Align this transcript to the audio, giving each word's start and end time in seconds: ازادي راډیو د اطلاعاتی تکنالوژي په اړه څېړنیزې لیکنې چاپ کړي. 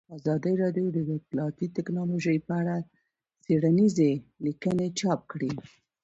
ازادي 0.17 0.53
راډیو 0.63 0.87
د 0.91 0.97
اطلاعاتی 1.19 1.65
تکنالوژي 1.77 2.37
په 2.47 2.53
اړه 2.61 2.75
څېړنیزې 3.43 4.11
لیکنې 4.45 4.87
چاپ 4.99 5.19
کړي. 5.31 5.51